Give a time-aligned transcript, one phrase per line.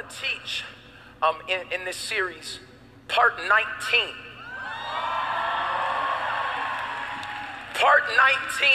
[0.00, 0.64] to teach
[1.22, 2.60] um, in, in this series,
[3.08, 3.48] part 19.
[7.74, 8.04] Part
[8.60, 8.70] 19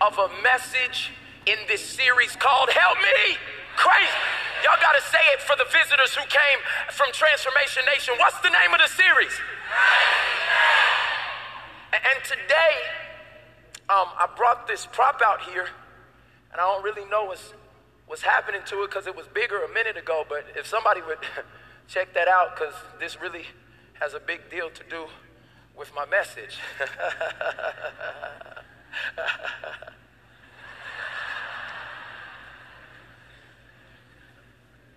[0.00, 1.10] of a message
[1.46, 3.36] in this series called Help Me!
[3.76, 4.06] Crazy!
[4.62, 6.58] Y'all gotta say it for the visitors who came
[6.90, 8.14] from Transformation Nation.
[8.18, 9.32] What's the name of the series?
[11.92, 12.74] And today,
[13.88, 15.66] um, I brought this prop out here,
[16.52, 17.52] and I don't really know what's,
[18.06, 20.24] what's happening to it because it was bigger a minute ago.
[20.28, 21.18] But if somebody would
[21.88, 23.46] check that out, because this really
[23.94, 25.06] has a big deal to do
[25.76, 26.58] with my message.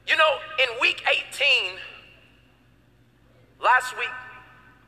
[0.07, 1.79] you know, in week 18,
[3.61, 4.09] last week,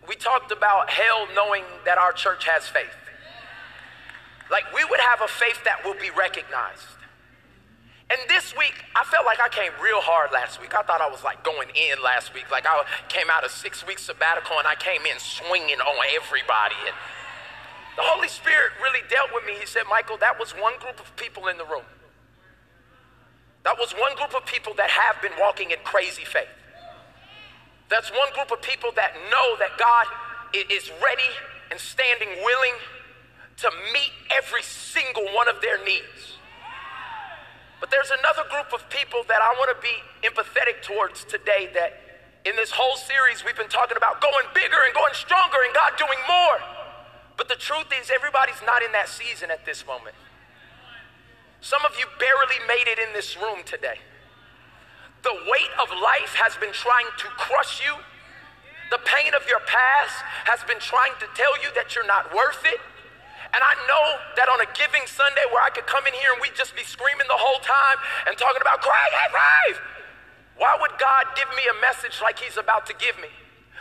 [0.08, 2.86] we talked about hell knowing that our church has faith.
[4.50, 6.97] Like we would have a faith that will be recognized.
[8.10, 10.72] And this week, I felt like I came real hard last week.
[10.74, 12.50] I thought I was like going in last week.
[12.50, 16.80] Like I came out of six weeks sabbatical and I came in swinging on everybody.
[16.88, 16.96] And
[18.00, 19.60] the Holy Spirit really dealt with me.
[19.60, 21.84] He said, Michael, that was one group of people in the room.
[23.68, 26.48] That was one group of people that have been walking in crazy faith.
[27.90, 30.08] That's one group of people that know that God
[30.56, 31.32] is ready
[31.72, 32.80] and standing willing
[33.58, 36.37] to meet every single one of their needs.
[37.80, 39.94] But there's another group of people that I want to be
[40.26, 42.02] empathetic towards today that
[42.46, 45.94] in this whole series we've been talking about going bigger and going stronger and God
[45.98, 46.58] doing more.
[47.38, 50.16] But the truth is, everybody's not in that season at this moment.
[51.62, 54.02] Some of you barely made it in this room today.
[55.24, 57.94] The weight of life has been trying to crush you.
[58.90, 62.64] The pain of your past has been trying to tell you that you're not worth
[62.66, 62.80] it.
[63.54, 64.06] And I know
[64.36, 66.84] that on a giving Sunday where I could come in here and we'd just be
[66.84, 69.76] screaming the whole time and talking about Craig, hey, Craig,
[70.58, 73.32] why would God give me a message like He's about to give me?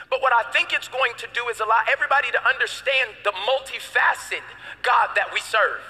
[0.09, 4.47] But what I think it's going to do is allow everybody to understand the multifaceted
[4.87, 5.83] God that we serve.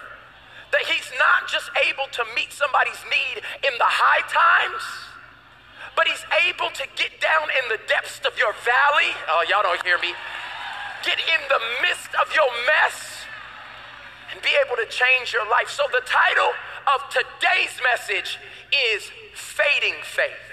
[0.73, 4.85] That He's not just able to meet somebody's need in the high times
[5.97, 9.17] but he's able to get down in the depths of your valley.
[9.33, 10.13] Oh, y'all don't hear me.
[11.03, 13.16] Get in the midst of your mess
[14.33, 15.69] and be able to change your life.
[15.69, 16.51] So, the title
[16.95, 18.39] of today's message
[18.95, 20.47] is Fading Faith.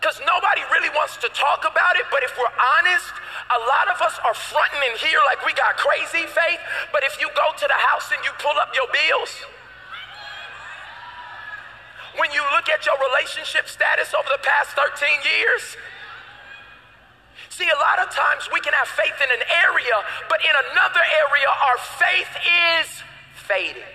[0.00, 3.10] Because nobody really wants to talk about it, but if we're honest,
[3.50, 6.62] a lot of us are fronting in here like we got crazy faith.
[6.92, 9.32] But if you go to the house and you pull up your bills,
[12.18, 15.76] when you look at your relationship status over the past 13 years?
[17.56, 19.96] See, a lot of times we can have faith in an area,
[20.28, 22.28] but in another area, our faith
[22.84, 23.00] is
[23.32, 23.88] fading.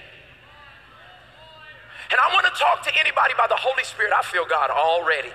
[2.10, 4.18] And I want to talk to anybody by the Holy Spirit.
[4.18, 5.30] I feel God already.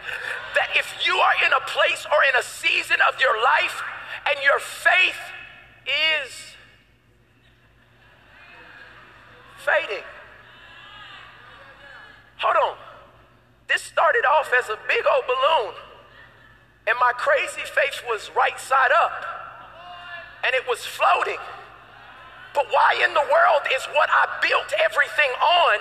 [0.59, 3.79] That if you are in a place or in a season of your life
[4.27, 5.23] and your faith
[5.87, 6.59] is
[9.63, 10.03] fading,
[12.39, 12.77] Hold on.
[13.69, 15.75] This started off as a big old balloon,
[16.87, 19.25] and my crazy faith was right side up,
[20.45, 21.39] and it was floating.
[22.55, 25.79] But why in the world is what I built everything on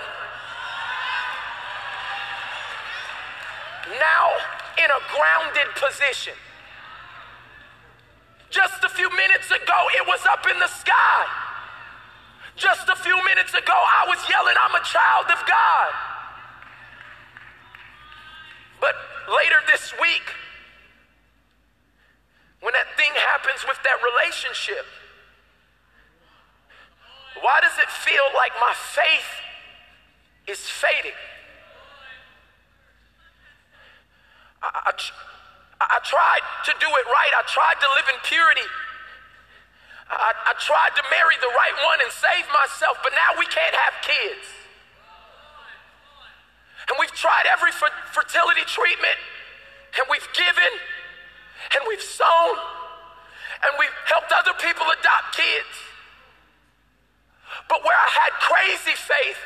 [3.98, 4.28] now
[4.76, 6.34] in a grounded position?
[8.50, 11.26] Just a few minutes ago, it was up in the sky.
[12.56, 15.92] Just a few minutes ago, I was yelling, I'm a child of God.
[18.80, 18.94] But
[19.28, 20.24] later this week,
[22.60, 23.12] when that thing
[23.56, 24.84] happens with that relationship,
[27.40, 29.30] why does it feel like my faith
[30.48, 31.16] is fading?
[34.62, 34.92] I, I,
[35.80, 37.32] I, tried to do it right.
[37.36, 38.68] I tried to live in purity.
[40.08, 43.76] I, I tried to marry the right one and save myself, but now we can't
[43.76, 44.48] have kids.
[46.88, 49.18] And we've tried every fertility treatment,
[49.98, 50.72] and we've given,
[51.74, 52.56] and we've sown,
[53.62, 55.74] and we've helped other people adopt kids.
[57.68, 59.42] But where I had crazy faith,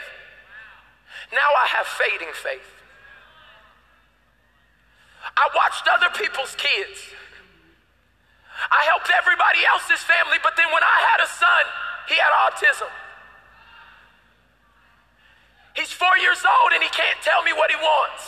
[1.33, 2.71] now I have fading faith.
[5.37, 6.99] I watched other people's kids.
[8.71, 11.65] I helped everybody else's family, but then when I had a son,
[12.09, 12.91] he had autism.
[15.77, 18.25] He's four years old and he can't tell me what he wants.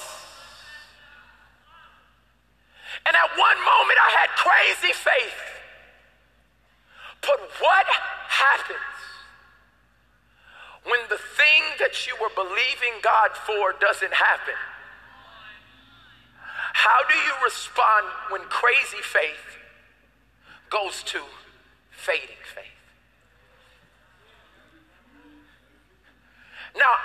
[3.05, 5.52] And at one moment I had crazy faith.
[7.23, 7.87] But what
[8.29, 8.79] happens
[10.85, 14.59] when the thing that you were believing God for doesn't happen?
[16.75, 19.59] How do you respond when crazy faith
[20.69, 21.21] goes to
[21.91, 22.67] fading faith?
[26.75, 26.97] Now,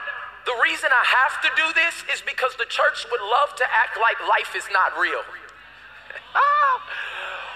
[0.45, 3.99] the reason I have to do this is because the church would love to act
[3.99, 5.21] like life is not real.
[6.35, 6.83] Ah,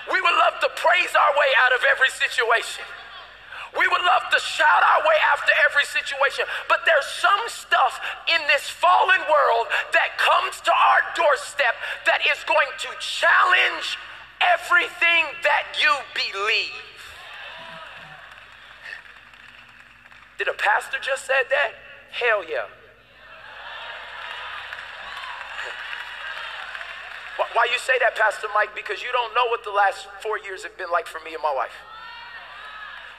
[0.09, 2.85] we would love to praise our way out of every situation.
[3.77, 8.41] We would love to shout our way after every situation, but there's some stuff in
[8.47, 11.75] this fallen world that comes to our doorstep
[12.05, 13.95] that is going to challenge
[14.43, 16.83] everything that you believe.
[20.37, 21.71] Did a pastor just said that?
[22.11, 22.65] Hell yeah.
[27.53, 28.75] Why you say that, Pastor Mike?
[28.75, 31.43] Because you don't know what the last four years have been like for me and
[31.43, 31.73] my wife.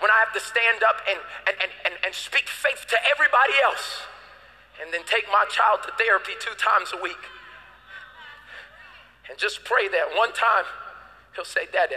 [0.01, 3.55] When I have to stand up and, and, and, and, and speak faith to everybody
[3.63, 4.03] else,
[4.83, 7.23] and then take my child to therapy two times a week,
[9.31, 10.65] and just pray that one time
[11.35, 11.91] he'll say, Dad,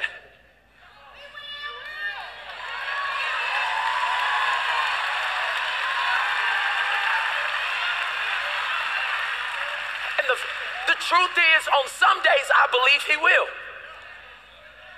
[11.06, 13.48] truth is, on some days, I believe He will.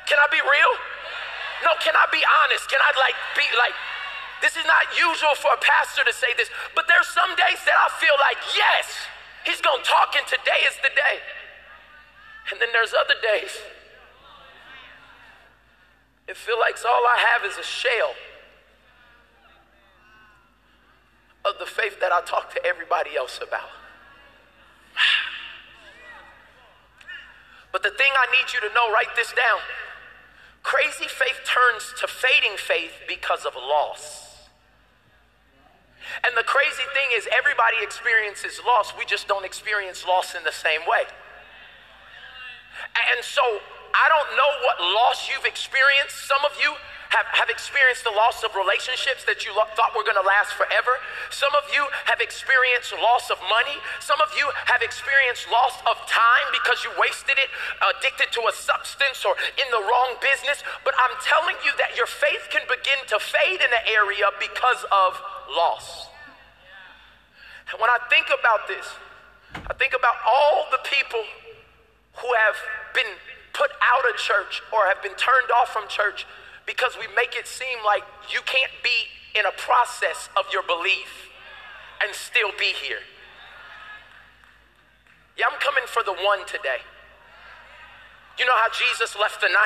[0.07, 0.74] Can I be real?
[1.68, 2.69] No, can I be honest?
[2.71, 3.75] Can I like be like,
[4.39, 7.75] this is not usual for a pastor to say this, but there's some days that
[7.75, 8.88] I feel like, yes,
[9.44, 11.18] he's gonna talk, and today is the day.
[12.51, 13.51] And then there's other days.
[16.27, 18.13] It feels like all I have is a shell
[21.44, 23.71] of the faith that I talk to everybody else about.
[27.77, 29.62] But the thing I need you to know, write this down.
[30.63, 34.50] Crazy faith turns to fading faith because of loss.
[36.25, 38.97] And the crazy thing is, everybody experiences loss.
[38.97, 41.06] We just don't experience loss in the same way.
[43.13, 46.25] And so, I don't know what loss you've experienced.
[46.25, 46.74] Some of you
[47.09, 50.54] have, have experienced the loss of relationships that you lo- thought were going to last
[50.54, 51.00] forever.
[51.31, 53.80] Some of you have experienced loss of money.
[54.04, 57.50] Some of you have experienced loss of time because you wasted it
[57.80, 60.63] addicted to a substance or in the wrong business.
[60.83, 64.83] But I'm telling you that your faith can begin to fade in an area because
[64.92, 65.19] of
[65.51, 66.12] loss.
[67.71, 68.88] And when I think about this,
[69.68, 71.24] I think about all the people
[72.19, 72.57] who have
[72.94, 73.12] been
[73.53, 76.25] put out of church or have been turned off from church
[76.67, 81.31] because we make it seem like you can't be in a process of your belief
[82.03, 83.01] and still be here.
[85.39, 86.85] Yeah, I'm coming for the one today.
[88.37, 89.57] You know how Jesus left the 99?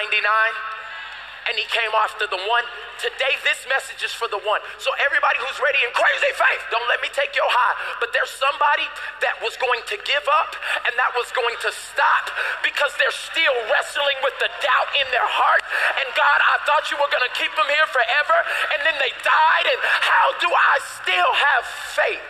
[1.48, 2.65] and he came after the one.
[3.01, 4.62] Today, this message is for the one.
[4.77, 7.98] So, everybody who's ready in crazy faith, don't let me take your high.
[7.98, 8.86] But there's somebody
[9.25, 10.53] that was going to give up
[10.86, 12.30] and that was going to stop
[12.62, 15.65] because they're still wrestling with the doubt in their heart.
[15.98, 18.38] And God, I thought you were going to keep them here forever,
[18.77, 19.65] and then they died.
[19.65, 21.63] And how do I still have
[21.98, 22.27] faith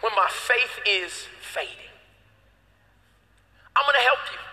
[0.00, 1.92] when my faith is fading?
[3.76, 4.51] I'm going to help you.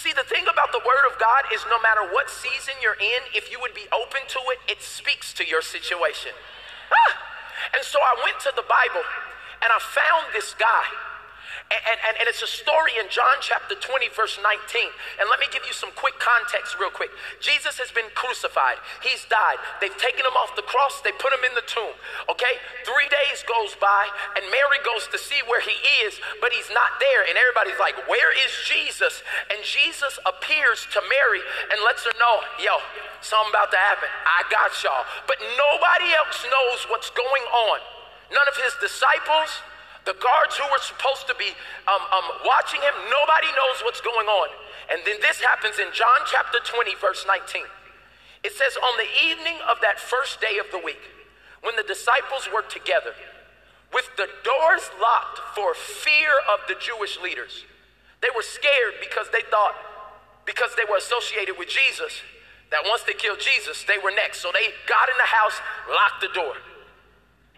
[0.00, 3.20] See, the thing about the Word of God is no matter what season you're in,
[3.36, 6.32] if you would be open to it, it speaks to your situation.
[6.88, 7.12] Ah!
[7.76, 9.04] And so I went to the Bible
[9.60, 10.88] and I found this guy.
[11.70, 14.90] And, and, and, it's a story in John chapter 20, verse 19.
[15.22, 17.14] And let me give you some quick context, real quick.
[17.38, 19.62] Jesus has been crucified, he's died.
[19.78, 21.94] They've taken him off the cross, they put him in the tomb.
[22.26, 22.58] Okay?
[22.82, 26.98] Three days goes by, and Mary goes to see where he is, but he's not
[26.98, 27.22] there.
[27.30, 29.22] And everybody's like, Where is Jesus?
[29.54, 32.82] And Jesus appears to Mary and lets her know, Yo,
[33.22, 34.10] something about to happen.
[34.26, 35.06] I got y'all.
[35.30, 37.78] But nobody else knows what's going on.
[38.34, 39.62] None of his disciples,
[40.04, 41.52] the guards who were supposed to be
[41.88, 44.48] um, um, watching him, nobody knows what's going on.
[44.90, 47.62] And then this happens in John chapter 20, verse 19.
[48.42, 51.00] It says, On the evening of that first day of the week,
[51.62, 53.12] when the disciples were together,
[53.92, 57.64] with the doors locked for fear of the Jewish leaders,
[58.22, 59.74] they were scared because they thought,
[60.46, 62.22] because they were associated with Jesus,
[62.70, 64.40] that once they killed Jesus, they were next.
[64.40, 66.54] So they got in the house, locked the door.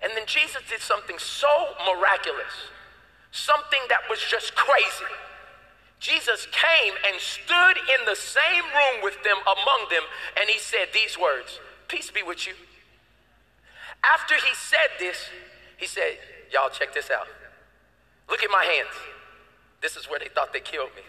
[0.03, 1.49] And then Jesus did something so
[1.87, 2.71] miraculous,
[3.31, 5.13] something that was just crazy.
[6.01, 10.03] Jesus came and stood in the same room with them, among them,
[10.41, 12.55] and he said these words Peace be with you.
[14.03, 15.29] After he said this,
[15.77, 16.19] he said,
[16.53, 17.29] Y'all, check this out.
[18.29, 18.95] Look at my hands.
[19.81, 21.03] This is where they thought they killed me.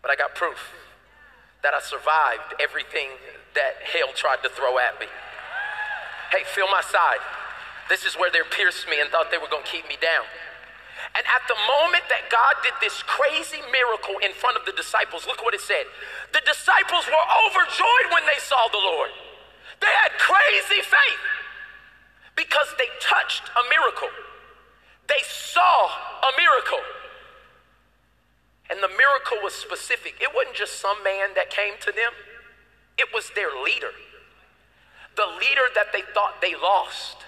[0.00, 0.72] But I got proof
[1.62, 3.08] that I survived everything
[3.54, 5.06] that hell tried to throw at me.
[6.34, 7.22] Hey, feel my side.
[7.86, 10.26] This is where they pierced me and thought they were going to keep me down.
[11.14, 15.30] And at the moment that God did this crazy miracle in front of the disciples,
[15.30, 15.86] look what it said.
[16.34, 19.14] The disciples were overjoyed when they saw the Lord.
[19.78, 21.22] They had crazy faith
[22.34, 24.10] because they touched a miracle.
[25.06, 26.82] They saw a miracle.
[28.74, 30.18] And the miracle was specific.
[30.18, 32.10] It wasn't just some man that came to them,
[32.98, 33.94] it was their leader.
[35.16, 37.24] The leader that they thought they lost.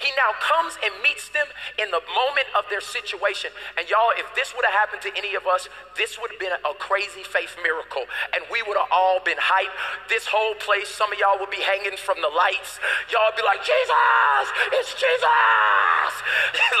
[0.00, 1.44] He now comes and meets them
[1.76, 3.52] in the moment of their situation.
[3.76, 6.56] And y'all, if this would have happened to any of us, this would have been
[6.56, 8.08] a crazy faith miracle.
[8.32, 9.76] And we would have all been hyped.
[10.08, 12.80] This whole place, some of y'all would be hanging from the lights.
[13.12, 16.16] Y'all would be like, Jesus, it's Jesus.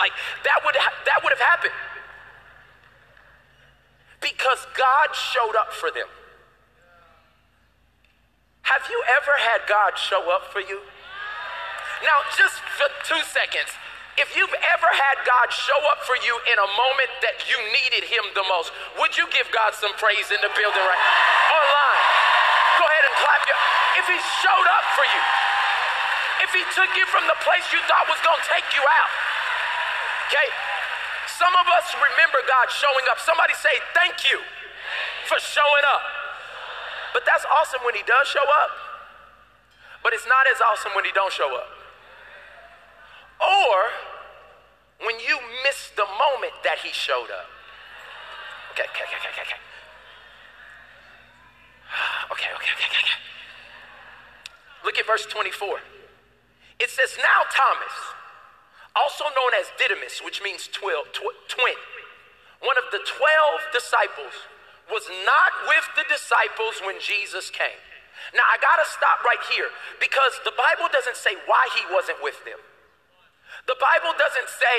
[0.00, 0.16] like
[0.48, 1.76] that would ha- that would have happened.
[4.24, 6.08] Because God showed up for them.
[8.70, 10.78] Have you ever had God show up for you?
[12.06, 13.66] Now, just for two seconds,
[14.14, 18.06] if you've ever had God show up for you in a moment that you needed
[18.06, 21.04] Him the most, would you give God some praise in the building right
[21.50, 22.02] online?
[22.78, 23.58] Go ahead and clap your.
[23.98, 25.22] If He showed up for you,
[26.46, 29.12] if He took you from the place you thought was going to take you out,
[30.30, 30.46] okay?
[31.26, 33.18] Some of us remember God showing up.
[33.18, 34.38] Somebody say, Thank you
[35.26, 36.19] for showing up.
[37.12, 38.72] But that's awesome when He does show up,
[40.02, 41.68] but it's not as awesome when He don't show up.
[43.40, 43.76] Or
[45.04, 47.48] when you miss the moment that he showed up.
[48.72, 49.60] Okay, okay, okay, okay, okay.
[52.30, 53.20] Okay, okay, okay, okay.
[54.84, 55.80] Look at verse 24.
[56.78, 57.96] It says, Now Thomas,
[58.94, 61.76] also known as Didymus, which means twil, tw- twin,
[62.62, 64.32] one of the 12 disciples,
[64.90, 67.80] was not with the disciples when Jesus came.
[68.36, 72.38] Now I gotta stop right here because the Bible doesn't say why he wasn't with
[72.44, 72.58] them.
[73.66, 74.76] The Bible doesn't say,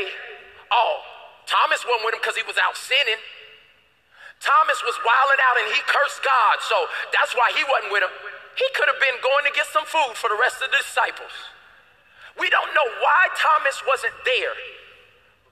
[0.71, 1.01] oh,
[1.47, 3.19] Thomas wasn't with him because he was out sinning.
[4.41, 8.13] Thomas was wilding out and he cursed God, so that's why he wasn't with him.
[8.57, 11.33] He could have been going to get some food for the rest of the disciples.
[12.39, 14.55] We don't know why Thomas wasn't there,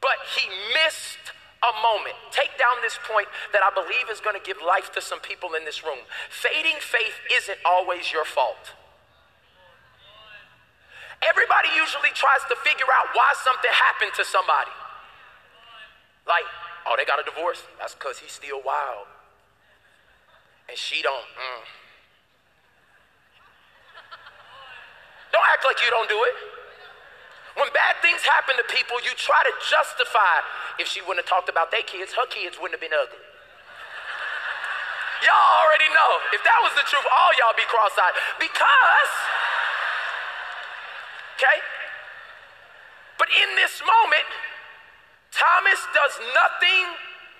[0.01, 1.21] but he missed
[1.59, 2.15] a moment.
[2.31, 5.55] Take down this point that I believe is going to give life to some people
[5.59, 5.99] in this room.
[6.29, 8.75] Fading faith isn't always your fault.
[11.19, 14.71] Everybody usually tries to figure out why something happened to somebody.
[16.23, 16.47] Like,
[16.87, 17.59] oh, they got a divorce?
[17.77, 19.07] That's because he's still wild.
[20.69, 21.27] And she don't.
[21.35, 21.63] Mm.
[25.33, 26.58] Don't act like you don't do it.
[27.59, 30.41] When bad things happen to people, you try to justify.
[30.79, 33.19] If she wouldn't have talked about their kids, her kids wouldn't have been ugly.
[35.27, 36.11] Y'all already know.
[36.31, 38.15] If that was the truth, all y'all be cross-eyed.
[38.39, 39.11] Because
[41.39, 41.59] Okay?
[43.15, 44.27] But in this moment,
[45.31, 46.85] Thomas does nothing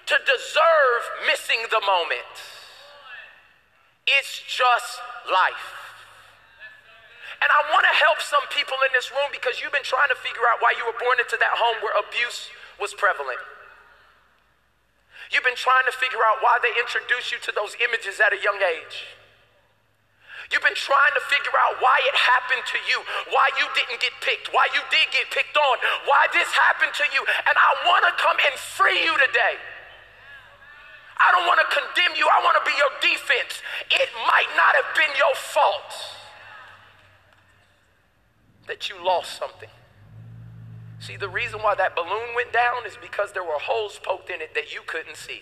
[0.07, 2.35] to deserve missing the moment.
[4.07, 5.88] It's just life.
[7.39, 10.19] And I want to help some people in this room because you've been trying to
[10.19, 13.39] figure out why you were born into that home where abuse was prevalent.
[15.31, 18.39] You've been trying to figure out why they introduced you to those images at a
[18.43, 19.08] young age.
[20.50, 22.98] You've been trying to figure out why it happened to you,
[23.29, 25.75] why you didn't get picked, why you did get picked on,
[26.10, 27.22] why this happened to you.
[27.22, 29.62] And I want to come and free you today.
[31.22, 33.62] I don't want to condemn you, I want to be your defense.
[33.93, 36.18] It might not have been your fault
[38.69, 39.67] that you lost something.
[41.01, 44.39] See, the reason why that balloon went down is because there were holes poked in
[44.39, 45.41] it that you couldn't see.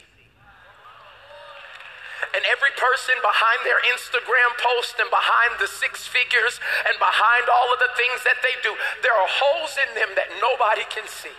[2.34, 6.58] And every person behind their Instagram post and behind the six figures
[6.88, 10.34] and behind all of the things that they do, there are holes in them that
[10.42, 11.36] nobody can see.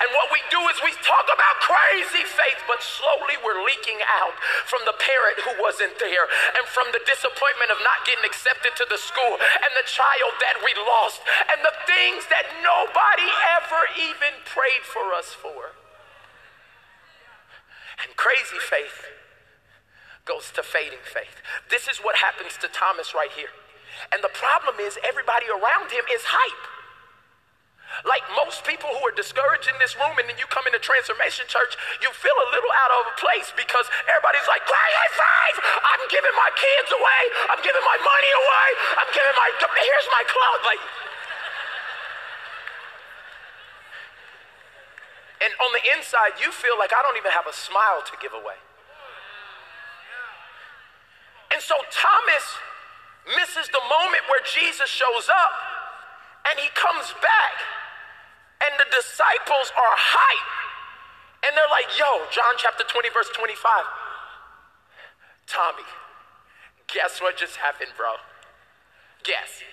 [0.00, 4.36] And what we do is we talk about crazy faith, but slowly we're leaking out
[4.66, 6.26] from the parent who wasn't there
[6.58, 10.60] and from the disappointment of not getting accepted to the school and the child that
[10.62, 11.22] we lost
[11.52, 15.76] and the things that nobody ever even prayed for us for.
[18.02, 19.06] And crazy faith
[20.24, 21.42] goes to fading faith.
[21.70, 23.52] This is what happens to Thomas right here.
[24.10, 26.71] And the problem is, everybody around him is hype.
[28.02, 31.46] Like most people who are discouraged in this room, and then you come into Transformation
[31.46, 35.58] Church, you feel a little out of place because everybody's like, Crazy faith!
[35.62, 37.22] I'm giving my kids away.
[37.54, 38.68] I'm giving my money away.
[38.98, 40.64] I'm giving my, here's my clothes.
[40.66, 40.82] Like,
[45.42, 48.34] and on the inside, you feel like I don't even have a smile to give
[48.34, 48.58] away.
[51.50, 52.46] And so Thomas
[53.26, 55.52] misses the moment where Jesus shows up
[56.50, 57.81] and he comes back.
[58.62, 60.50] And the disciples are hype.
[61.42, 63.58] And they're like, yo, John chapter 20, verse 25.
[65.46, 65.86] Tommy,
[66.86, 68.22] guess what just happened, bro?
[69.26, 69.66] Guess.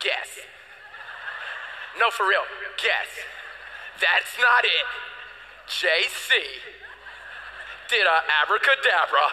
[0.00, 0.44] Guess.
[1.98, 2.44] No, for real.
[2.76, 3.10] Guess.
[4.00, 4.86] That's not it.
[5.68, 6.36] JC
[7.88, 9.26] did a abracadabra,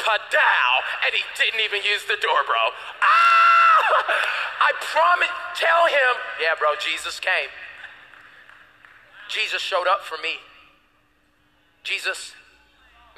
[0.00, 0.68] padow,
[1.04, 2.64] and he didn't even use the door, bro.
[3.00, 3.62] Ah!
[4.68, 7.48] I promise, tell him, yeah, bro, Jesus came.
[9.32, 10.36] Jesus showed up for me.
[11.82, 12.32] Jesus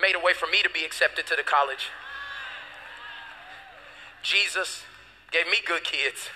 [0.01, 1.91] made a way for me to be accepted to the college.
[4.23, 4.83] Jesus
[5.33, 6.31] gave me good kids.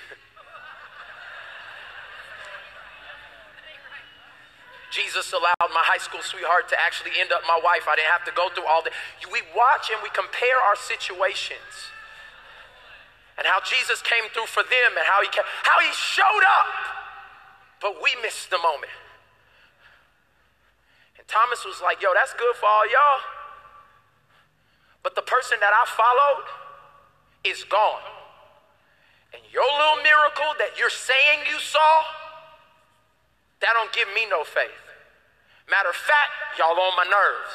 [4.90, 7.86] Jesus allowed my high school sweetheart to actually end up my wife.
[7.86, 8.92] I didn't have to go through all that.
[9.30, 11.94] We watch and we compare our situations
[13.38, 16.66] and how Jesus came through for them and how he came, how he showed up.
[17.78, 18.90] But we missed the moment.
[21.28, 23.20] Thomas was like, yo, that's good for all y'all.
[25.04, 26.48] But the person that I followed
[27.44, 28.02] is gone.
[29.36, 32.02] And your little miracle that you're saying you saw,
[33.60, 34.84] that don't give me no faith.
[35.68, 37.54] Matter of fact, y'all on my nerves.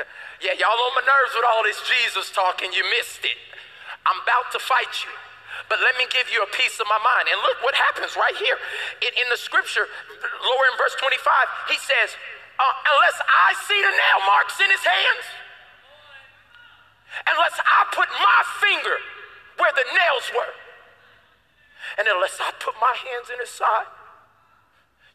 [0.44, 2.72] yeah, y'all on my nerves with all this Jesus talking.
[2.72, 3.36] You missed it.
[4.08, 5.12] I'm about to fight you.
[5.68, 7.30] But let me give you a piece of my mind.
[7.30, 8.58] And look what happens right here.
[9.02, 9.86] In, in the scripture,
[10.42, 11.22] lower in verse 25,
[11.70, 12.18] he says,
[12.58, 15.26] uh, Unless I see the nail marks in his hands,
[17.30, 18.96] unless I put my finger
[19.58, 20.54] where the nails were,
[21.98, 23.88] and unless I put my hands in his side,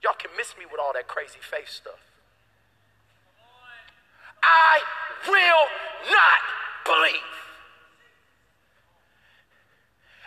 [0.04, 2.00] y'all can miss me with all that crazy faith stuff.
[4.44, 4.82] I
[5.28, 5.66] will
[6.10, 6.42] not
[6.86, 7.45] believe.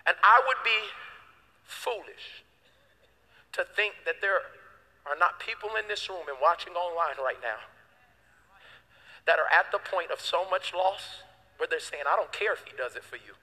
[0.09, 0.81] And I would be
[1.69, 2.41] foolish
[3.53, 4.41] to think that there
[5.05, 7.61] are not people in this room and watching online right now
[9.29, 11.21] that are at the point of so much loss
[11.61, 13.37] where they're saying, I don't care if he does it for you.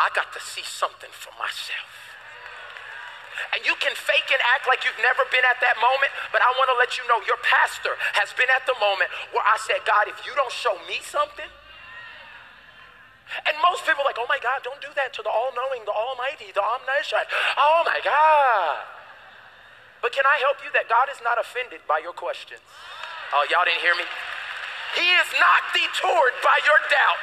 [0.00, 1.92] I got to see something for myself.
[3.52, 6.48] And you can fake and act like you've never been at that moment, but I
[6.56, 9.84] want to let you know your pastor has been at the moment where I said,
[9.84, 11.46] God, if you don't show me something,
[13.48, 15.88] and most people are like, oh my God, don't do that to the all knowing,
[15.88, 17.24] the almighty, the omniscient.
[17.56, 18.84] Oh my God.
[20.04, 22.62] But can I help you that God is not offended by your questions?
[23.32, 24.06] Oh, y'all didn't hear me?
[24.94, 27.20] He is not detoured by your doubt.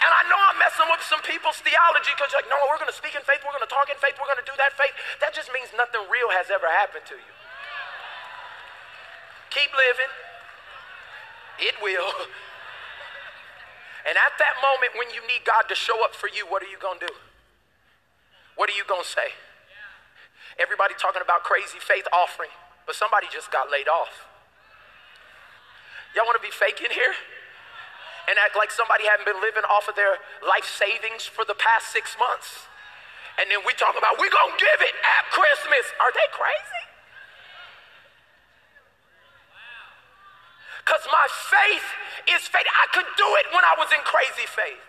[0.00, 2.88] And I know I'm messing with some people's theology because you're like, no, we're going
[2.88, 4.72] to speak in faith, we're going to talk in faith, we're going to do that
[4.72, 4.96] faith.
[5.20, 7.32] That just means nothing real has ever happened to you.
[9.52, 10.12] Keep living.
[11.60, 12.08] It will.
[14.04, 16.68] And at that moment when you need God to show up for you, what are
[16.68, 17.14] you going to do?
[18.56, 19.32] What are you going to say?
[20.60, 22.52] Everybody talking about crazy faith offering,
[22.86, 24.28] but somebody just got laid off.
[26.14, 27.14] Y'all want to be fake in here?
[28.28, 31.92] and act like somebody hadn't been living off of their life savings for the past
[31.92, 32.68] six months.
[33.36, 35.84] And then we talk about, we're going to give it at Christmas.
[35.98, 36.83] Are they crazy?
[40.84, 41.88] Because my faith
[42.36, 42.68] is faith.
[42.68, 44.84] I could do it when I was in crazy faith.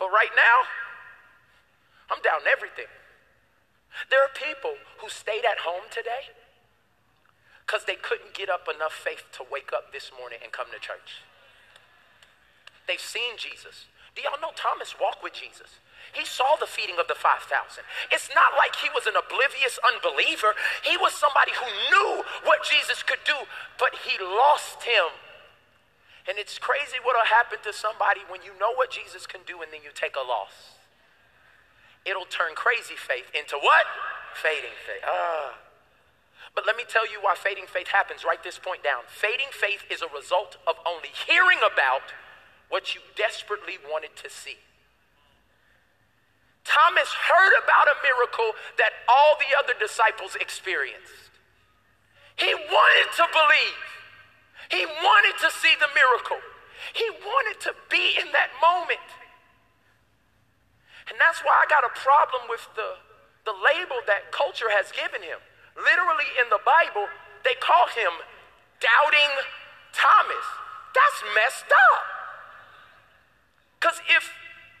[0.00, 0.56] But right now,
[2.08, 2.88] I'm down everything.
[4.08, 6.32] There are people who stayed at home today
[7.66, 10.80] because they couldn't get up enough faith to wake up this morning and come to
[10.80, 11.22] church.
[12.88, 13.86] They've seen Jesus.
[14.16, 15.78] Do y'all know Thomas walked with Jesus?
[16.12, 17.46] He saw the feeding of the 5,000.
[18.10, 20.58] It's not like he was an oblivious unbeliever.
[20.82, 23.46] He was somebody who knew what Jesus could do,
[23.78, 25.14] but he lost him.
[26.28, 29.72] And it's crazy what'll happen to somebody when you know what Jesus can do and
[29.72, 30.78] then you take a loss.
[32.04, 33.86] It'll turn crazy faith into what?
[34.34, 35.04] Fading faith.
[35.04, 35.58] Ah.
[36.54, 38.24] But let me tell you why fading faith happens.
[38.24, 39.02] Write this point down.
[39.06, 42.12] Fading faith is a result of only hearing about
[42.68, 44.58] what you desperately wanted to see.
[46.70, 51.34] Thomas heard about a miracle that all the other disciples experienced.
[52.38, 53.82] He wanted to believe.
[54.70, 56.38] He wanted to see the miracle.
[56.94, 59.02] He wanted to be in that moment.
[61.10, 63.02] And that's why I got a problem with the,
[63.50, 65.42] the label that culture has given him.
[65.74, 67.10] Literally in the Bible,
[67.42, 68.14] they call him
[68.78, 69.34] Doubting
[69.90, 70.46] Thomas.
[70.94, 72.04] That's messed up.
[73.74, 74.30] Because if,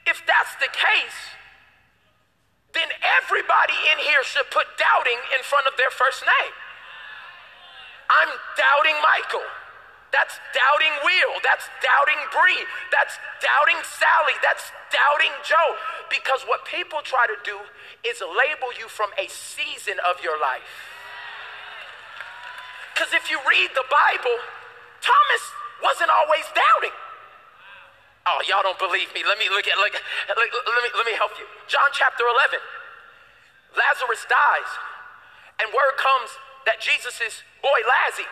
[0.06, 1.39] if that's the case,
[2.72, 2.88] then
[3.22, 6.54] everybody in here should put doubting in front of their first name.
[8.10, 9.46] I'm doubting Michael.
[10.10, 11.38] That's doubting Will.
[11.46, 12.66] That's doubting Bree.
[12.90, 14.34] That's doubting Sally.
[14.42, 15.78] That's doubting Joe.
[16.10, 17.62] Because what people try to do
[18.02, 20.66] is label you from a season of your life.
[22.90, 24.36] Because if you read the Bible,
[24.98, 25.42] Thomas
[25.78, 26.94] wasn't always doubting.
[28.28, 29.24] Oh, y'all don't believe me.
[29.24, 31.46] Let me look at look, let me let me help you.
[31.66, 32.60] John chapter 11.
[33.76, 34.70] Lazarus dies,
[35.62, 36.34] and word comes
[36.66, 38.26] that Jesus's boy Lazzy,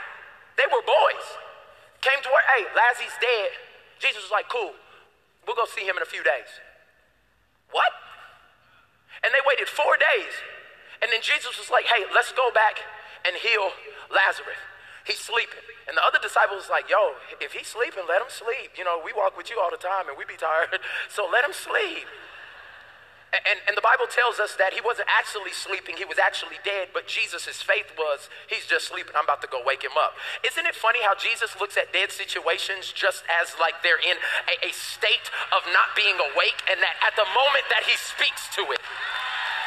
[0.59, 1.27] they were boys.
[2.03, 3.51] Came to where, hey, Lazzy's dead.
[3.99, 4.75] Jesus was like, cool,
[5.47, 6.51] we'll go see him in a few days.
[7.71, 7.91] What?
[9.23, 10.35] And they waited four days.
[11.03, 12.79] And then Jesus was like, hey, let's go back
[13.27, 13.71] and heal
[14.11, 14.59] Lazarus.
[15.09, 15.65] He's sleeping.
[15.89, 18.77] And the other disciples was like, yo, if he's sleeping, let him sleep.
[18.77, 20.69] You know, we walk with you all the time and we be tired,
[21.09, 22.05] so let him sleep.
[23.29, 26.97] And, and the Bible tells us that he wasn't actually sleeping, he was actually dead,
[26.97, 30.17] but Jesus' faith was, he's just sleeping, I'm about to go wake him up.
[30.41, 34.17] Isn't it funny how Jesus looks at dead situations just as like they're in
[34.49, 38.49] a, a state of not being awake, and that at the moment that he speaks
[38.57, 38.81] to it,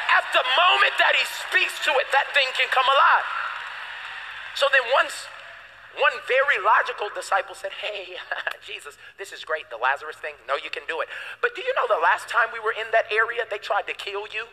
[0.10, 3.30] at the moment that he speaks to it, that thing can come alive.
[4.58, 5.30] So then once
[6.00, 8.16] one very logical disciple said, Hey,
[8.68, 10.36] Jesus, this is great, the Lazarus thing.
[10.48, 11.10] No, you can do it.
[11.42, 13.94] But do you know the last time we were in that area, they tried to
[13.94, 14.48] kill you?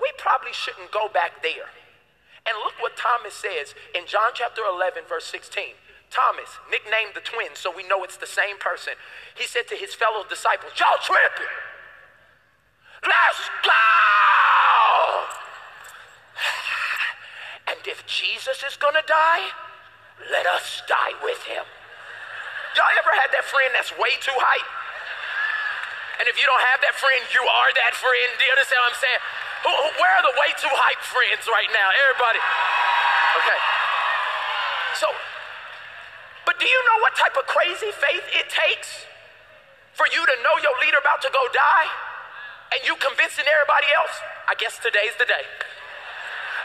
[0.00, 1.68] We probably shouldn't go back there.
[2.48, 5.76] And look what Thomas says in John chapter 11, verse 16.
[6.10, 8.94] Thomas, nicknamed the twin, so we know it's the same person.
[9.36, 11.52] He said to his fellow disciples, Y'all tripping.
[13.04, 13.70] Let's go.
[17.70, 19.46] And if Jesus is gonna die,
[20.28, 21.64] let us die with him.
[22.76, 24.70] Y'all ever had that friend that's way too hype?
[26.20, 28.28] And if you don't have that friend, you are that friend.
[28.36, 29.22] Do you understand what I'm saying?
[29.64, 31.88] Who, who, where are the way too hype friends right now?
[31.88, 32.40] Everybody.
[33.40, 33.60] Okay.
[35.00, 35.08] So,
[36.44, 39.08] but do you know what type of crazy faith it takes
[39.96, 41.88] for you to know your leader about to go die
[42.76, 44.12] and you convincing everybody else?
[44.44, 45.44] I guess today's the day.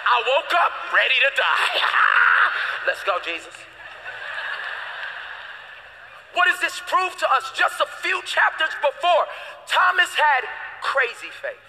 [0.03, 1.79] I woke up ready to die.
[2.85, 3.53] Let's go, Jesus.
[6.33, 7.51] What does this prove to us?
[7.55, 9.25] Just a few chapters before,
[9.67, 10.43] Thomas had
[10.81, 11.65] crazy faith.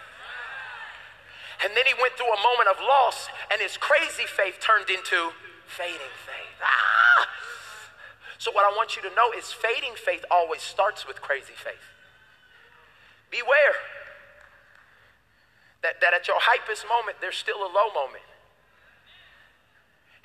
[1.64, 5.32] And then he went through a moment of loss, and his crazy faith turned into
[5.64, 6.56] fading faith.
[6.60, 7.28] Ah!
[8.36, 11.86] So, what I want you to know is fading faith always starts with crazy faith.
[13.30, 13.80] Beware
[15.82, 18.26] that, that at your hypest moment, there's still a low moment.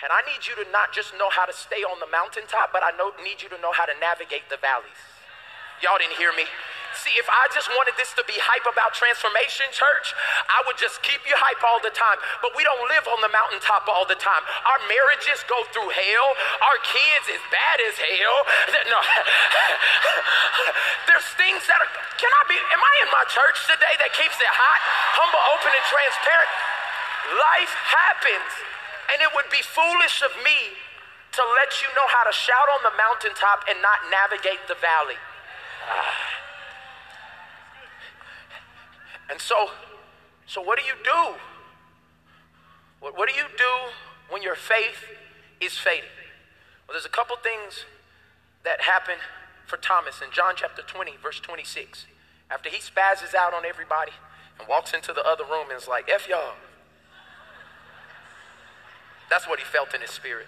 [0.02, 2.82] And I need you to not just know how to stay on the mountaintop, but
[2.82, 4.98] I know, need you to know how to navigate the valleys.
[5.82, 6.46] Y'all didn't hear me.
[6.94, 10.12] See, if I just wanted this to be hype about transformation, church,
[10.52, 12.20] I would just keep you hype all the time.
[12.44, 14.44] But we don't live on the mountaintop all the time.
[14.68, 16.30] Our marriages go through hell.
[16.62, 18.40] Our kids is bad as hell.
[18.92, 19.00] No,
[21.08, 21.92] there's things that are.
[22.20, 22.60] Can I be?
[22.60, 24.82] Am I in my church today that keeps it hot,
[25.16, 26.52] humble, open, and transparent?
[27.40, 28.52] Life happens.
[29.12, 30.76] And it would be foolish of me
[31.32, 35.20] to let you know how to shout on the mountaintop and not navigate the valley.
[35.88, 36.42] Ah.
[39.32, 39.70] And so,
[40.46, 41.36] so what do you do?
[43.00, 43.74] What, what do you do
[44.30, 45.08] when your faith
[45.62, 46.04] is fading?
[46.86, 47.86] Well, there's a couple things
[48.64, 49.16] that happen
[49.66, 52.06] for Thomas in John chapter 20, verse 26.
[52.50, 54.12] After he spazzes out on everybody
[54.60, 56.56] and walks into the other room and is like, F y'all,
[59.32, 60.48] that's what he felt in his spirit.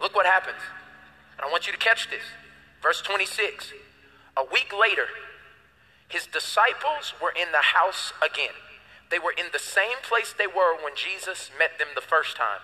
[0.00, 0.60] Look what happens.
[1.38, 2.22] And I want you to catch this.
[2.82, 3.72] Verse 26.
[4.36, 5.08] A week later,
[6.08, 8.54] his disciples were in the house again.
[9.10, 12.60] They were in the same place they were when Jesus met them the first time.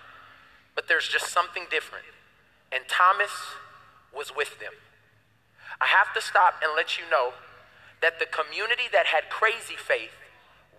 [0.75, 2.05] But there's just something different.
[2.71, 3.31] And Thomas
[4.15, 4.73] was with them.
[5.81, 7.33] I have to stop and let you know
[8.01, 10.13] that the community that had crazy faith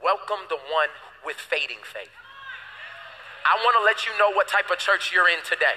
[0.03, 0.93] welcomed the one
[1.25, 2.13] with fading faith.
[3.45, 5.77] I want to let you know what type of church you're in today.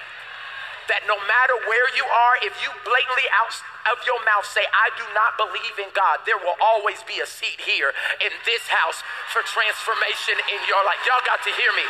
[0.87, 3.51] That no matter where you are, if you blatantly out
[3.91, 7.27] of your mouth say, I do not believe in God, there will always be a
[7.27, 7.91] seat here
[8.23, 9.03] in this house
[9.35, 10.99] for transformation in your life.
[11.03, 11.83] Y'all got to hear me.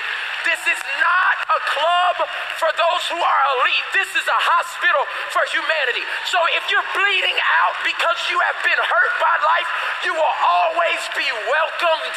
[0.50, 2.26] This is not a club
[2.58, 3.86] for those who are elite.
[3.94, 6.02] This is a hospital for humanity.
[6.34, 9.70] So if you're bleeding out because you have been hurt by life,
[10.10, 12.16] you will always be welcomed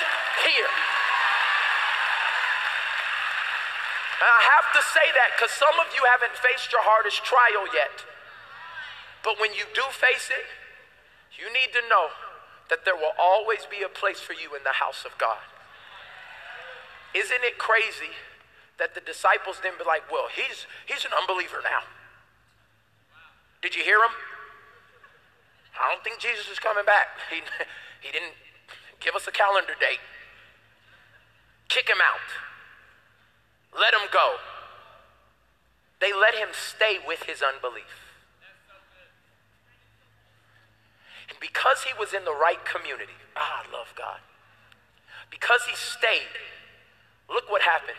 [0.48, 0.72] here.
[4.20, 7.64] And I have to say that because some of you haven't faced your hardest trial
[7.72, 8.04] yet.
[9.24, 10.44] But when you do face it,
[11.40, 12.12] you need to know
[12.68, 15.40] that there will always be a place for you in the house of God.
[17.16, 18.12] Isn't it crazy
[18.78, 21.84] that the disciples then be like, well, he's, he's an unbeliever now.
[23.60, 24.14] Did you hear him?
[25.76, 27.08] I don't think Jesus is coming back.
[27.28, 27.40] He,
[28.04, 28.36] he didn't
[29.00, 30.00] give us a calendar date.
[31.68, 32.49] Kick him out.
[33.78, 34.36] Let him go.
[36.00, 38.10] They let him stay with his unbelief.
[41.28, 44.20] And because he was in the right community, ah, I love God.
[45.30, 46.34] Because he stayed,
[47.28, 47.98] look what happened.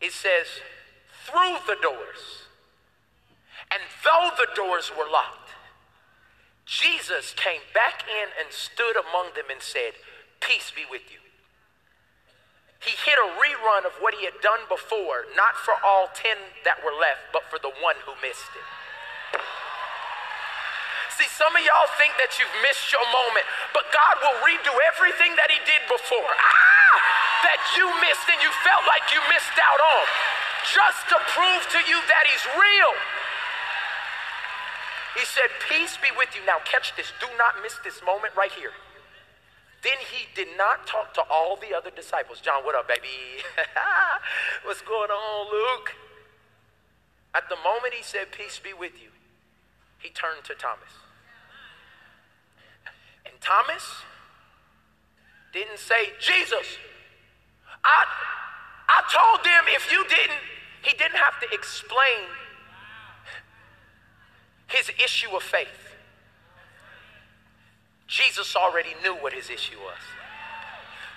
[0.00, 0.46] It says,
[1.26, 2.46] through the doors,
[3.70, 5.50] and though the doors were locked,
[6.64, 9.92] Jesus came back in and stood among them and said,
[10.40, 11.18] Peace be with you.
[12.80, 16.36] He hit a rerun of what he had done before, not for all 10
[16.68, 18.66] that were left, but for the one who missed it.
[21.16, 25.32] See, some of y'all think that you've missed your moment, but God will redo everything
[25.40, 26.28] that He did before.
[26.28, 26.96] Ah!
[27.48, 30.04] That you missed and you felt like you missed out on,
[30.68, 32.92] just to prove to you that He's real.
[35.16, 36.44] He said, Peace be with you.
[36.44, 37.08] Now, catch this.
[37.16, 38.76] Do not miss this moment right here.
[39.82, 42.40] Then he did not talk to all the other disciples.
[42.40, 43.42] John, what up, baby?
[44.64, 45.92] What's going on, Luke?
[47.34, 49.10] At the moment he said, Peace be with you,
[49.98, 50.88] he turned to Thomas.
[53.26, 53.82] And Thomas
[55.52, 56.78] didn't say, Jesus,
[57.84, 58.04] I,
[58.88, 60.40] I told them if you didn't,
[60.82, 62.28] he didn't have to explain
[64.68, 65.85] his issue of faith.
[68.06, 69.98] Jesus already knew what his issue was.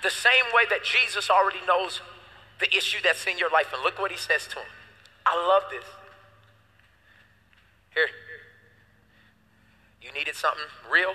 [0.02, 2.00] The same way that Jesus already knows
[2.58, 3.72] the issue that's in your life.
[3.72, 4.68] And look what he says to him.
[5.26, 5.84] I love this.
[7.94, 8.08] Here.
[10.02, 11.12] You needed something real?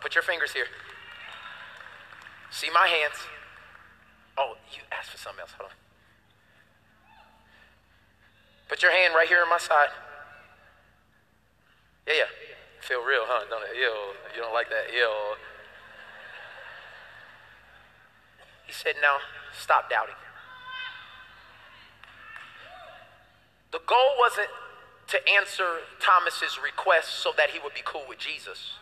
[0.00, 0.66] Put your fingers here.
[2.50, 3.16] See my hands.
[4.38, 5.52] Oh, you asked for something else.
[5.58, 5.76] Hold on.
[8.68, 9.88] Put your hand right here on my side.
[12.06, 12.41] Yeah, yeah.
[12.82, 13.46] Feel real, huh?
[13.46, 13.76] It?
[13.78, 13.94] Ew.
[14.34, 14.92] You don't like that?
[14.92, 15.36] Ew.
[18.66, 19.18] He said, now
[19.56, 20.18] stop doubting.
[23.70, 24.48] The goal wasn't
[25.08, 28.72] to answer Thomas's request so that he would be cool with Jesus.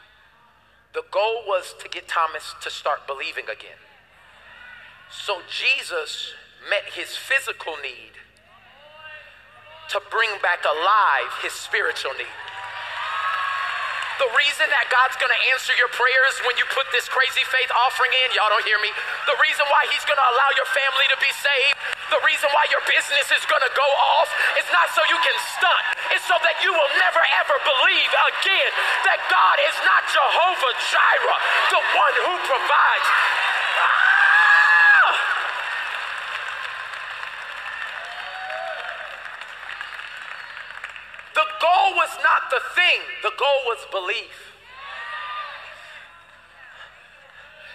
[0.95, 3.79] The goal was to get Thomas to start believing again.
[5.11, 6.33] So Jesus
[6.69, 8.17] met his physical need
[9.91, 12.50] to bring back alive his spiritual need.
[14.21, 18.13] The reason that God's gonna answer your prayers when you put this crazy faith offering
[18.13, 18.93] in, y'all don't hear me.
[19.25, 21.81] The reason why He's gonna allow your family to be saved,
[22.13, 23.89] the reason why your business is gonna go
[24.21, 24.29] off,
[24.61, 25.85] is not so you can stunt.
[26.13, 28.71] It's so that you will never ever believe again
[29.09, 31.41] that God is not Jehovah Jireh,
[31.73, 33.09] the one who provides.
[41.61, 44.57] Goal was not the thing, the goal was belief.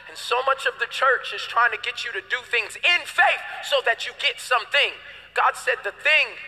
[0.09, 3.01] And so much of the church is trying to get you to do things in
[3.05, 4.95] faith so that you get something.
[5.33, 6.39] God said the thing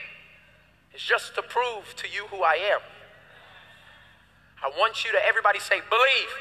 [0.95, 2.79] is just to prove to you who I am.
[4.63, 6.31] I want you to, everybody say, believe.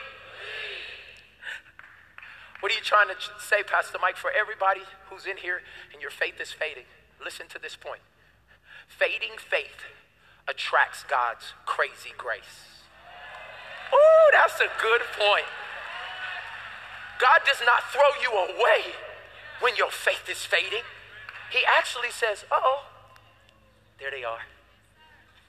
[2.61, 4.81] What are you trying to say, Pastor Mike, for everybody
[5.11, 5.61] who's in here
[5.93, 6.87] and your faith is fading?
[7.23, 8.01] Listen to this point.
[8.89, 9.96] Fading faith
[10.49, 12.83] attracts God's crazy grace.
[13.93, 15.47] Ooh, that's a good point.
[17.19, 18.95] God does not throw you away
[19.61, 20.85] when your faith is fading.
[21.51, 22.87] He actually says, oh,
[23.99, 24.45] there they are.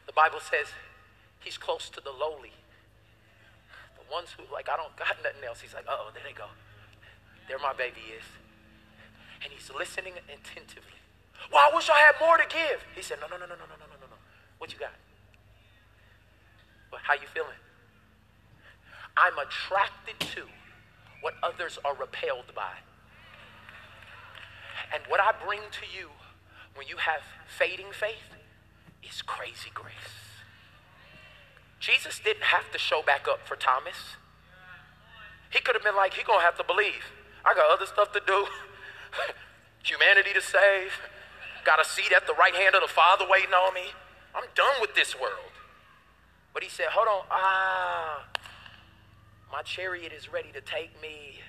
[0.05, 0.67] The Bible says
[1.41, 2.53] he's close to the lowly.
[3.99, 5.59] The ones who, like, I don't got nothing else.
[5.59, 6.47] He's like, oh, there they go.
[7.47, 8.23] There my baby is.
[9.43, 10.97] And he's listening attentively.
[11.51, 12.83] Well, I wish I had more to give.
[12.95, 13.86] He said, no, no, no, no, no, no, no.
[14.57, 14.93] What you got?
[16.91, 17.57] But how you feeling?
[19.17, 20.43] I'm attracted to
[21.21, 22.73] what others are repelled by.
[24.93, 26.09] And what I bring to you
[26.75, 28.37] when you have fading faith
[29.03, 29.93] is crazy grace.
[31.79, 34.17] Jesus didn't have to show back up for Thomas.
[35.49, 37.05] He could have been like, he gonna have to believe.
[37.45, 38.45] I got other stuff to do.
[39.83, 40.91] Humanity to save.
[41.65, 43.93] Got a seat at the right hand of the Father waiting on me.
[44.37, 45.51] I'm done with this world.
[46.53, 47.25] But he said, Hold on.
[47.31, 48.25] Ah,
[49.51, 51.39] my chariot is ready to take me.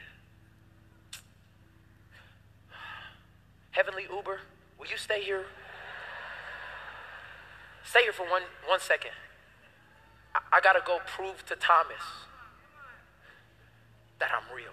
[3.73, 4.41] Heavenly Uber,
[4.79, 5.45] will you stay here?
[7.85, 9.13] Stay here for one, one second.
[10.35, 12.03] I, I got to go prove to Thomas
[14.19, 14.73] that I'm real.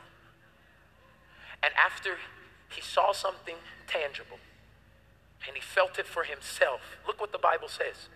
[1.61, 2.17] And after
[2.69, 3.55] he saw something
[3.87, 4.37] tangible
[5.47, 6.81] and he felt it for himself.
[7.07, 8.09] Look what the Bible says.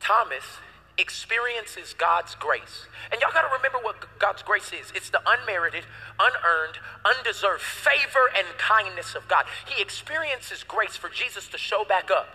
[0.00, 0.58] Thomas
[0.98, 2.86] experiences God's grace.
[3.12, 5.84] And y'all got to remember what God's grace is it's the unmerited,
[6.18, 9.44] unearned, undeserved favor and kindness of God.
[9.66, 12.28] He experiences grace for Jesus to show back up.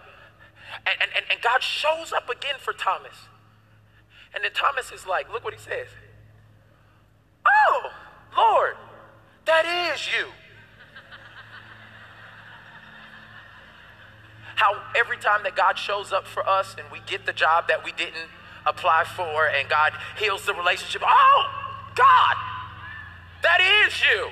[0.85, 3.27] And, and, and God shows up again for Thomas.
[4.33, 5.87] And then Thomas is like, look what he says.
[7.45, 7.91] Oh,
[8.37, 8.75] Lord,
[9.45, 10.27] that is you.
[14.61, 17.83] How every time that God shows up for us and we get the job that
[17.83, 18.29] we didn't
[18.67, 21.45] apply for and God heals the relationship, oh,
[21.95, 22.35] God,
[23.41, 24.29] that is you.